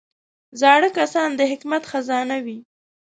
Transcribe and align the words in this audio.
زاړه 0.59 0.89
کسان 0.99 1.29
د 1.35 1.41
حکمت 1.51 1.83
خزانه 1.91 2.37
وي 2.45 2.59